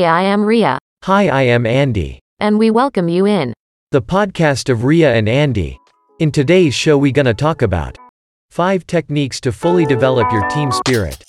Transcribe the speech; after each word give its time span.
Hey, 0.00 0.06
I 0.06 0.22
am 0.22 0.46
Ria, 0.46 0.78
Hi, 1.04 1.28
I 1.28 1.42
am 1.42 1.66
Andy, 1.66 2.20
and 2.38 2.58
we 2.58 2.70
welcome 2.70 3.10
you 3.10 3.26
in. 3.26 3.52
the 3.90 4.00
podcast 4.00 4.70
of 4.70 4.84
Ria 4.84 5.12
and 5.12 5.28
Andy. 5.28 5.76
In 6.18 6.32
today's 6.32 6.74
show, 6.74 6.96
we 6.96 7.12
gonna 7.12 7.34
talk 7.34 7.60
about 7.60 7.98
5 8.50 8.86
techniques 8.86 9.42
to 9.42 9.52
fully 9.52 9.84
develop 9.84 10.32
your 10.32 10.48
team 10.48 10.72
spirit. 10.72 11.22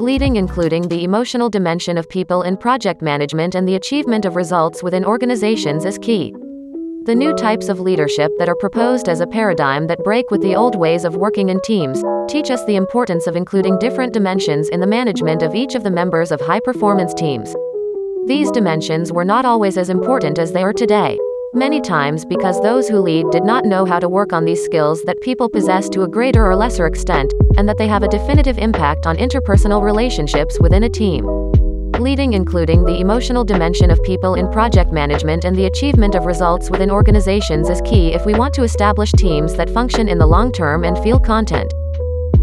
Leading 0.00 0.36
including 0.36 0.88
the 0.88 1.04
emotional 1.04 1.50
dimension 1.50 1.98
of 1.98 2.08
people 2.08 2.44
in 2.44 2.56
project 2.56 3.02
management 3.02 3.54
and 3.54 3.68
the 3.68 3.74
achievement 3.74 4.24
of 4.24 4.36
results 4.36 4.82
within 4.82 5.04
organizations 5.04 5.84
is 5.84 5.98
key. 5.98 6.32
The 7.04 7.14
new 7.14 7.34
types 7.34 7.70
of 7.70 7.80
leadership 7.80 8.30
that 8.38 8.48
are 8.50 8.54
proposed 8.54 9.08
as 9.08 9.20
a 9.20 9.26
paradigm 9.26 9.86
that 9.86 10.04
break 10.04 10.30
with 10.30 10.42
the 10.42 10.54
old 10.54 10.76
ways 10.76 11.06
of 11.06 11.16
working 11.16 11.48
in 11.48 11.58
teams 11.62 12.04
teach 12.28 12.50
us 12.50 12.62
the 12.66 12.76
importance 12.76 13.26
of 13.26 13.36
including 13.36 13.78
different 13.78 14.12
dimensions 14.12 14.68
in 14.68 14.80
the 14.80 14.86
management 14.86 15.42
of 15.42 15.54
each 15.54 15.74
of 15.74 15.82
the 15.82 15.90
members 15.90 16.30
of 16.30 16.42
high 16.42 16.60
performance 16.60 17.14
teams. 17.14 17.56
These 18.26 18.50
dimensions 18.50 19.12
were 19.12 19.24
not 19.24 19.46
always 19.46 19.78
as 19.78 19.88
important 19.88 20.38
as 20.38 20.52
they 20.52 20.62
are 20.62 20.74
today. 20.74 21.18
Many 21.54 21.80
times 21.80 22.26
because 22.26 22.60
those 22.60 22.86
who 22.86 23.00
lead 23.00 23.30
did 23.32 23.44
not 23.44 23.64
know 23.64 23.86
how 23.86 23.98
to 23.98 24.08
work 24.08 24.34
on 24.34 24.44
these 24.44 24.62
skills 24.62 25.02
that 25.04 25.22
people 25.22 25.48
possess 25.48 25.88
to 25.88 26.02
a 26.02 26.08
greater 26.08 26.46
or 26.46 26.54
lesser 26.54 26.86
extent, 26.86 27.32
and 27.56 27.66
that 27.66 27.78
they 27.78 27.88
have 27.88 28.02
a 28.02 28.08
definitive 28.08 28.58
impact 28.58 29.06
on 29.06 29.16
interpersonal 29.16 29.82
relationships 29.82 30.60
within 30.60 30.84
a 30.84 30.90
team. 30.90 31.26
Leading 32.00 32.32
including 32.32 32.82
the 32.86 32.98
emotional 32.98 33.44
dimension 33.44 33.90
of 33.90 34.02
people 34.04 34.36
in 34.36 34.50
project 34.50 34.90
management 34.90 35.44
and 35.44 35.54
the 35.54 35.66
achievement 35.66 36.14
of 36.14 36.24
results 36.24 36.70
within 36.70 36.90
organizations 36.90 37.68
is 37.68 37.82
key 37.82 38.14
if 38.14 38.24
we 38.24 38.32
want 38.32 38.54
to 38.54 38.62
establish 38.62 39.12
teams 39.12 39.54
that 39.56 39.68
function 39.68 40.08
in 40.08 40.16
the 40.16 40.26
long 40.26 40.50
term 40.50 40.82
and 40.82 40.98
feel 41.00 41.20
content. 41.20 41.70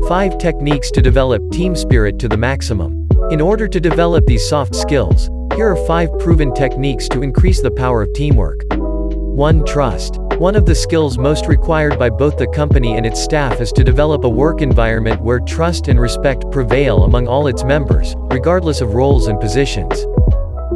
5 0.08 0.38
techniques 0.38 0.92
to 0.92 1.02
develop 1.02 1.42
team 1.52 1.76
spirit 1.76 2.20
to 2.20 2.28
the 2.28 2.38
maximum. 2.38 3.10
In 3.32 3.42
order 3.42 3.68
to 3.68 3.80
develop 3.80 4.28
these 4.28 4.48
soft 4.48 4.76
skills, 4.76 5.28
here 5.56 5.72
are 5.72 5.88
5 5.88 6.20
proven 6.20 6.54
techniques 6.54 7.10
to 7.10 7.24
increase 7.24 7.60
the 7.60 7.72
power 7.72 8.04
of 8.04 8.14
teamwork. 8.14 8.62
1. 8.76 9.66
Trust. 9.66 10.20
One 10.38 10.56
of 10.56 10.68
the 10.68 10.76
skills 10.76 11.18
most 11.18 11.48
required 11.48 11.98
by 11.98 12.12
both 12.12 12.38
the 12.38 12.46
company 12.46 12.96
and 12.96 13.08
its 13.08 13.20
staff 13.20 13.60
is 13.60 13.72
to 13.72 13.84
develop 13.84 14.24
a 14.24 14.30
work 14.30 14.62
environment 14.62 15.20
where 15.20 15.40
trust 15.40 15.88
and 15.88 16.00
respect 16.00 16.52
prevail 16.52 17.06
among 17.06 17.28
all 17.28 17.48
its 17.48 17.64
members, 17.64 18.14
regardless 18.30 18.80
of 18.80 18.94
roles 18.94 19.30
and 19.30 19.40
positions. 19.40 20.06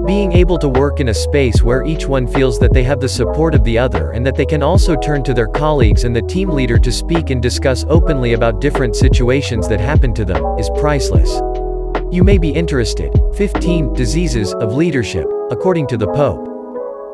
Being 0.07 0.31
able 0.31 0.57
to 0.57 0.67
work 0.67 0.99
in 0.99 1.09
a 1.09 1.13
space 1.13 1.61
where 1.61 1.85
each 1.85 2.07
one 2.07 2.25
feels 2.25 2.57
that 2.57 2.73
they 2.73 2.81
have 2.85 2.99
the 2.99 3.07
support 3.07 3.53
of 3.53 3.63
the 3.63 3.77
other 3.77 4.13
and 4.13 4.25
that 4.25 4.33
they 4.33 4.47
can 4.47 4.63
also 4.63 4.95
turn 4.95 5.23
to 5.25 5.33
their 5.35 5.47
colleagues 5.47 6.05
and 6.05 6.15
the 6.15 6.23
team 6.23 6.49
leader 6.49 6.79
to 6.79 6.91
speak 6.91 7.29
and 7.29 7.39
discuss 7.39 7.85
openly 7.87 8.33
about 8.33 8.61
different 8.61 8.95
situations 8.95 9.67
that 9.67 9.79
happen 9.79 10.11
to 10.15 10.25
them, 10.25 10.43
is 10.57 10.71
priceless. 10.79 11.39
You 12.11 12.23
may 12.23 12.39
be 12.39 12.49
interested. 12.49 13.13
15 13.35 13.93
Diseases 13.93 14.55
of 14.55 14.73
Leadership, 14.73 15.27
according 15.51 15.85
to 15.89 15.97
the 15.97 16.07
Pope. 16.07 16.47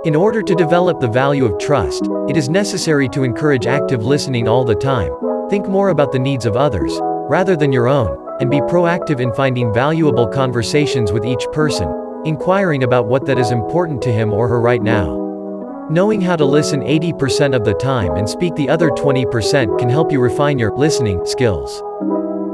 In 0.05 0.15
order 0.15 0.41
to 0.41 0.55
develop 0.55 1.01
the 1.01 1.09
value 1.09 1.43
of 1.43 1.59
trust, 1.59 2.07
it 2.29 2.35
is 2.35 2.49
necessary 2.49 3.07
to 3.09 3.23
encourage 3.23 3.67
active 3.67 4.05
listening 4.05 4.47
all 4.47 4.65
the 4.65 4.75
time. 4.75 5.11
Think 5.49 5.67
more 5.67 5.89
about 5.89 6.11
the 6.11 6.19
needs 6.19 6.45
of 6.45 6.57
others, 6.57 6.91
rather 7.29 7.55
than 7.55 7.71
your 7.71 7.87
own, 7.87 8.37
and 8.41 8.51
be 8.51 8.59
proactive 8.61 9.21
in 9.21 9.33
finding 9.33 9.73
valuable 9.73 10.27
conversations 10.27 11.13
with 11.13 11.25
each 11.25 11.45
person, 11.53 11.87
inquiring 12.25 12.83
about 12.83 13.07
what 13.07 13.25
that 13.25 13.39
is 13.39 13.51
important 13.51 14.01
to 14.01 14.11
him 14.11 14.33
or 14.33 14.47
her 14.49 14.59
right 14.59 14.81
now. 14.81 15.87
Knowing 15.89 16.19
how 16.19 16.35
to 16.35 16.43
listen 16.43 16.81
80% 16.81 17.55
of 17.55 17.63
the 17.63 17.73
time 17.75 18.15
and 18.15 18.27
speak 18.27 18.53
the 18.55 18.67
other 18.67 18.89
20% 18.89 19.79
can 19.79 19.89
help 19.89 20.11
you 20.11 20.19
refine 20.19 20.59
your 20.59 20.75
listening 20.75 21.25
skills. 21.25 21.81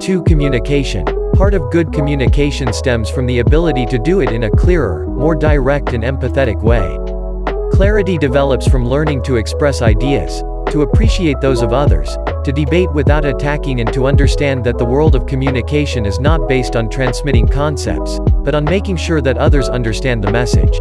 2. 0.06 0.22
Communication. 0.24 1.06
Part 1.34 1.56
of 1.56 1.72
good 1.72 1.92
communication 1.92 2.72
stems 2.74 3.10
from 3.10 3.26
the 3.26 3.40
ability 3.40 3.88
to 3.88 3.98
do 3.98 4.20
it 4.20 4.32
in 4.32 4.44
a 4.44 4.52
clearer, 4.52 5.08
more 5.08 5.34
direct 5.34 5.94
and 5.94 6.04
empathetic 6.04 6.62
way. 6.62 7.00
Clarity 7.74 8.20
develops 8.20 8.68
from 8.68 8.88
learning 8.88 9.24
to 9.24 9.38
express 9.38 9.82
ideas, 9.82 10.44
to 10.72 10.84
appreciate 10.84 11.42
those 11.42 11.64
of 11.64 11.74
others, 11.74 12.16
to 12.44 12.52
debate 12.52 12.92
without 12.94 13.26
attacking 13.26 13.80
and 13.80 13.92
to 13.92 14.06
understand 14.06 14.64
that 14.64 14.78
the 14.78 14.86
world 14.86 15.16
of 15.16 15.26
communication 15.26 16.06
is 16.06 16.20
not 16.20 16.48
based 16.48 16.76
on 16.76 16.88
transmitting 16.88 17.48
concepts, 17.48 18.20
but 18.44 18.54
on 18.54 18.64
making 18.64 18.96
sure 18.96 19.22
that 19.22 19.40
others 19.40 19.70
understand 19.70 20.24
the 20.24 20.32
message. 20.32 20.80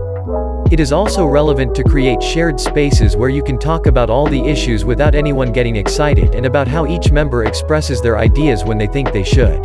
It 0.70 0.80
is 0.80 0.92
also 0.92 1.24
relevant 1.24 1.74
to 1.76 1.82
create 1.82 2.22
shared 2.22 2.60
spaces 2.60 3.16
where 3.16 3.30
you 3.30 3.42
can 3.42 3.58
talk 3.58 3.86
about 3.86 4.10
all 4.10 4.26
the 4.26 4.44
issues 4.44 4.84
without 4.84 5.14
anyone 5.14 5.50
getting 5.50 5.76
excited 5.76 6.34
and 6.34 6.44
about 6.44 6.68
how 6.68 6.86
each 6.86 7.10
member 7.10 7.44
expresses 7.44 8.02
their 8.02 8.18
ideas 8.18 8.64
when 8.64 8.76
they 8.76 8.86
think 8.86 9.12
they 9.12 9.24
should. 9.24 9.64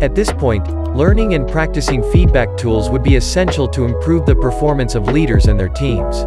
At 0.00 0.14
this 0.14 0.32
point, 0.32 0.68
learning 0.94 1.34
and 1.34 1.48
practicing 1.48 2.08
feedback 2.12 2.56
tools 2.56 2.90
would 2.90 3.02
be 3.02 3.16
essential 3.16 3.66
to 3.68 3.84
improve 3.84 4.24
the 4.24 4.36
performance 4.36 4.94
of 4.94 5.08
leaders 5.08 5.46
and 5.46 5.58
their 5.58 5.68
teams. 5.68 6.24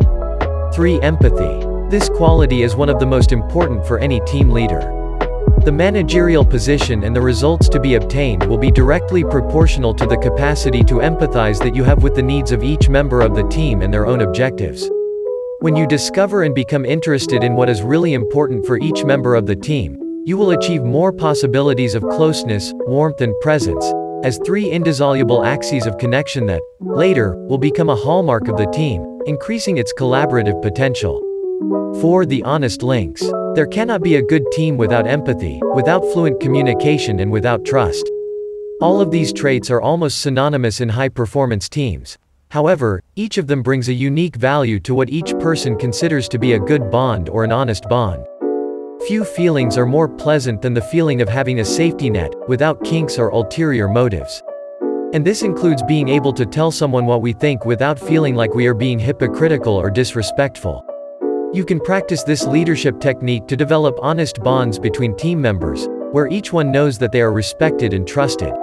3. 0.77 1.01
Empathy. 1.01 1.65
This 1.89 2.07
quality 2.07 2.61
is 2.61 2.75
one 2.75 2.88
of 2.88 2.99
the 2.99 3.05
most 3.05 3.31
important 3.31 3.83
for 3.83 3.97
any 3.97 4.19
team 4.27 4.51
leader. 4.51 4.81
The 5.65 5.71
managerial 5.71 6.45
position 6.45 7.03
and 7.03 7.15
the 7.15 7.19
results 7.19 7.67
to 7.69 7.79
be 7.79 7.95
obtained 7.95 8.43
will 8.43 8.59
be 8.59 8.69
directly 8.69 9.23
proportional 9.23 9.91
to 9.95 10.05
the 10.05 10.17
capacity 10.17 10.83
to 10.83 10.99
empathize 10.99 11.57
that 11.63 11.73
you 11.73 11.83
have 11.83 12.03
with 12.03 12.13
the 12.13 12.21
needs 12.21 12.51
of 12.51 12.63
each 12.63 12.89
member 12.89 13.21
of 13.21 13.33
the 13.33 13.47
team 13.47 13.81
and 13.81 13.91
their 13.91 14.05
own 14.05 14.21
objectives. 14.21 14.88
When 15.61 15.75
you 15.75 15.88
discover 15.88 16.43
and 16.43 16.53
become 16.53 16.85
interested 16.85 17.44
in 17.44 17.55
what 17.55 17.69
is 17.69 17.81
really 17.81 18.13
important 18.13 18.63
for 18.63 18.77
each 18.77 19.03
member 19.03 19.33
of 19.33 19.47
the 19.47 19.55
team, 19.55 19.97
you 20.27 20.38
will 20.38 20.51
achieve 20.51 20.83
more 20.83 21.11
possibilities 21.11 21.95
of 21.95 22.03
closeness, 22.03 22.71
warmth, 22.85 23.21
and 23.21 23.33
presence, 23.41 23.83
as 24.23 24.39
three 24.45 24.69
indissoluble 24.69 25.44
axes 25.44 25.88
of 25.88 25.97
connection 25.97 26.45
that, 26.45 26.61
later, 26.79 27.35
will 27.47 27.57
become 27.57 27.89
a 27.89 27.95
hallmark 27.95 28.47
of 28.47 28.57
the 28.57 28.67
team, 28.67 29.16
increasing 29.27 29.77
its 29.77 29.93
collaborative 29.93 30.61
potential. 30.61 31.21
4. 32.01 32.25
The 32.25 32.43
honest 32.43 32.81
links. 32.81 33.21
There 33.55 33.67
cannot 33.67 34.01
be 34.01 34.15
a 34.15 34.21
good 34.21 34.43
team 34.53 34.77
without 34.77 35.05
empathy, 35.05 35.59
without 35.75 36.01
fluent 36.13 36.39
communication, 36.39 37.19
and 37.19 37.31
without 37.31 37.65
trust. 37.65 38.09
All 38.79 39.01
of 39.01 39.11
these 39.11 39.33
traits 39.33 39.69
are 39.69 39.81
almost 39.81 40.21
synonymous 40.21 40.79
in 40.79 40.89
high 40.89 41.09
performance 41.09 41.67
teams. 41.67 42.17
However, 42.51 43.01
each 43.15 43.38
of 43.38 43.47
them 43.47 43.61
brings 43.61 43.89
a 43.89 43.93
unique 43.93 44.38
value 44.38 44.79
to 44.81 44.95
what 44.95 45.09
each 45.09 45.38
person 45.39 45.77
considers 45.77 46.29
to 46.29 46.39
be 46.39 46.53
a 46.53 46.59
good 46.59 46.89
bond 46.89 47.27
or 47.27 47.44
an 47.44 47.51
honest 47.51 47.89
bond. 47.89 48.25
Few 49.07 49.25
feelings 49.25 49.77
are 49.77 49.85
more 49.85 50.07
pleasant 50.07 50.61
than 50.61 50.73
the 50.73 50.81
feeling 50.81 51.21
of 51.21 51.27
having 51.27 51.59
a 51.59 51.65
safety 51.65 52.09
net, 52.09 52.33
without 52.47 52.83
kinks 52.83 53.17
or 53.17 53.29
ulterior 53.29 53.88
motives. 53.88 54.41
And 55.13 55.25
this 55.25 55.41
includes 55.41 55.81
being 55.84 56.09
able 56.09 56.34
to 56.34 56.45
tell 56.45 56.69
someone 56.69 57.06
what 57.06 57.22
we 57.22 57.31
think 57.31 57.63
without 57.63 57.97
feeling 57.97 58.35
like 58.35 58.53
we 58.53 58.68
are 58.68 58.73
being 58.73 59.00
hypocritical 59.00 59.73
or 59.73 59.90
disrespectful. 59.90 60.85
You 61.53 61.63
can 61.63 61.79
practice 61.79 62.23
this 62.23 62.45
leadership 62.45 63.00
technique 63.00 63.47
to 63.47 63.56
develop 63.56 63.97
honest 64.01 64.44
bonds 64.44 64.78
between 64.78 65.16
team 65.16 65.41
members, 65.41 65.88
where 66.12 66.28
each 66.28 66.51
one 66.51 66.73
knows 66.73 66.97
that 66.97 67.13
they 67.13 67.22
are 67.22 67.31
respected 67.31 67.94
and 67.94 68.06
trusted. 68.06 68.53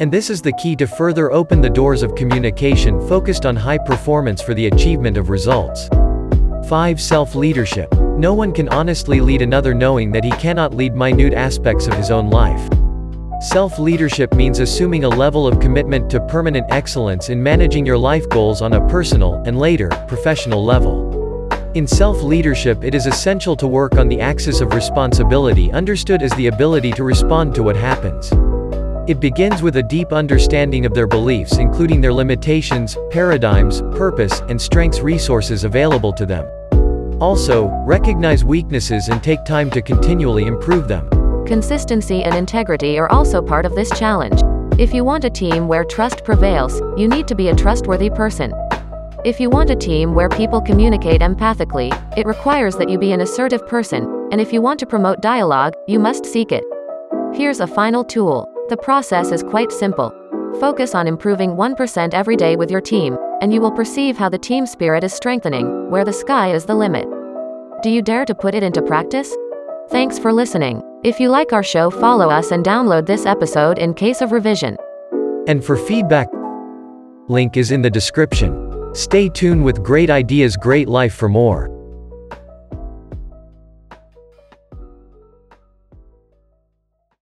And 0.00 0.10
this 0.10 0.30
is 0.30 0.42
the 0.42 0.52
key 0.54 0.74
to 0.76 0.86
further 0.88 1.30
open 1.30 1.60
the 1.60 1.70
doors 1.70 2.02
of 2.02 2.16
communication 2.16 3.00
focused 3.08 3.46
on 3.46 3.54
high 3.54 3.78
performance 3.78 4.42
for 4.42 4.54
the 4.54 4.66
achievement 4.66 5.16
of 5.16 5.30
results. 5.30 5.88
5. 6.68 7.00
Self 7.00 7.36
leadership. 7.36 7.92
No 8.18 8.34
one 8.34 8.52
can 8.52 8.68
honestly 8.70 9.20
lead 9.20 9.42
another 9.42 9.74
knowing 9.74 10.10
that 10.10 10.24
he 10.24 10.32
cannot 10.32 10.74
lead 10.74 10.94
minute 10.94 11.34
aspects 11.34 11.86
of 11.86 11.94
his 11.94 12.10
own 12.10 12.30
life. 12.30 12.68
Self 13.40 13.78
leadership 13.78 14.34
means 14.34 14.58
assuming 14.58 15.04
a 15.04 15.08
level 15.08 15.46
of 15.46 15.60
commitment 15.60 16.10
to 16.10 16.18
permanent 16.26 16.66
excellence 16.70 17.28
in 17.28 17.40
managing 17.40 17.86
your 17.86 17.96
life 17.96 18.28
goals 18.30 18.62
on 18.62 18.72
a 18.72 18.88
personal, 18.88 19.40
and 19.46 19.60
later, 19.60 19.90
professional 20.08 20.64
level. 20.64 21.48
In 21.74 21.86
self 21.86 22.20
leadership, 22.20 22.82
it 22.82 22.96
is 22.96 23.06
essential 23.06 23.54
to 23.54 23.68
work 23.68 23.96
on 23.96 24.08
the 24.08 24.20
axis 24.20 24.60
of 24.60 24.74
responsibility, 24.74 25.70
understood 25.70 26.20
as 26.20 26.32
the 26.32 26.48
ability 26.48 26.90
to 26.94 27.04
respond 27.04 27.54
to 27.54 27.62
what 27.62 27.76
happens. 27.76 28.32
It 29.08 29.20
begins 29.20 29.62
with 29.62 29.76
a 29.76 29.84
deep 29.84 30.12
understanding 30.12 30.84
of 30.84 30.92
their 30.92 31.06
beliefs, 31.06 31.58
including 31.58 32.00
their 32.00 32.12
limitations, 32.12 32.98
paradigms, 33.12 33.82
purpose, 33.92 34.40
and 34.48 34.60
strengths 34.60 34.98
resources 34.98 35.62
available 35.62 36.12
to 36.14 36.26
them. 36.26 36.44
Also, 37.22 37.68
recognize 37.86 38.44
weaknesses 38.44 39.08
and 39.08 39.22
take 39.22 39.44
time 39.44 39.70
to 39.70 39.80
continually 39.80 40.46
improve 40.46 40.88
them. 40.88 41.08
Consistency 41.48 42.22
and 42.24 42.34
integrity 42.34 42.98
are 42.98 43.10
also 43.10 43.40
part 43.40 43.64
of 43.64 43.74
this 43.74 43.88
challenge. 43.98 44.38
If 44.78 44.92
you 44.92 45.02
want 45.02 45.24
a 45.24 45.30
team 45.30 45.66
where 45.66 45.82
trust 45.82 46.22
prevails, 46.22 46.78
you 47.00 47.08
need 47.08 47.26
to 47.26 47.34
be 47.34 47.48
a 47.48 47.56
trustworthy 47.56 48.10
person. 48.10 48.52
If 49.24 49.40
you 49.40 49.48
want 49.48 49.70
a 49.70 49.74
team 49.74 50.14
where 50.14 50.28
people 50.28 50.60
communicate 50.60 51.22
empathically, 51.22 51.90
it 52.18 52.26
requires 52.26 52.76
that 52.76 52.90
you 52.90 52.98
be 52.98 53.12
an 53.12 53.22
assertive 53.22 53.66
person, 53.66 54.28
and 54.30 54.42
if 54.42 54.52
you 54.52 54.60
want 54.60 54.78
to 54.80 54.86
promote 54.86 55.22
dialogue, 55.22 55.72
you 55.86 55.98
must 55.98 56.26
seek 56.26 56.52
it. 56.52 56.64
Here's 57.32 57.60
a 57.60 57.66
final 57.66 58.04
tool. 58.04 58.46
The 58.68 58.76
process 58.76 59.32
is 59.32 59.42
quite 59.42 59.72
simple. 59.72 60.12
Focus 60.60 60.94
on 60.94 61.08
improving 61.08 61.52
1% 61.52 62.12
every 62.12 62.36
day 62.36 62.56
with 62.56 62.70
your 62.70 62.82
team, 62.82 63.16
and 63.40 63.54
you 63.54 63.62
will 63.62 63.72
perceive 63.72 64.18
how 64.18 64.28
the 64.28 64.36
team 64.36 64.66
spirit 64.66 65.02
is 65.02 65.14
strengthening, 65.14 65.90
where 65.90 66.04
the 66.04 66.12
sky 66.12 66.52
is 66.52 66.66
the 66.66 66.74
limit. 66.74 67.08
Do 67.82 67.88
you 67.88 68.02
dare 68.02 68.26
to 68.26 68.34
put 68.34 68.54
it 68.54 68.62
into 68.62 68.82
practice? 68.82 69.34
Thanks 69.88 70.18
for 70.18 70.30
listening. 70.30 70.82
If 71.04 71.20
you 71.20 71.28
like 71.28 71.52
our 71.52 71.62
show, 71.62 71.90
follow 71.90 72.28
us 72.28 72.50
and 72.50 72.64
download 72.64 73.06
this 73.06 73.24
episode 73.24 73.78
in 73.78 73.94
case 73.94 74.20
of 74.20 74.32
revision. 74.32 74.76
And 75.46 75.64
for 75.64 75.76
feedback, 75.76 76.26
link 77.28 77.56
is 77.56 77.70
in 77.70 77.82
the 77.82 77.90
description. 77.90 78.92
Stay 78.94 79.28
tuned 79.28 79.64
with 79.64 79.84
great 79.84 80.10
ideas, 80.10 80.56
great 80.56 80.88
life 80.88 81.14
for 81.14 81.28
more. 81.28 81.77